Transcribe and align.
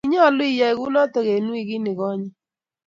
Kinyalu 0.03 0.43
iyai 0.51 0.75
kunotok 0.79 1.27
wikit 1.53 1.81
nigonye. 1.83 2.29